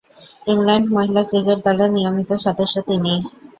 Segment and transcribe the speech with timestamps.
[0.47, 3.13] England মহিলা cricket দলের নিয়মিত সদস্য তিনি।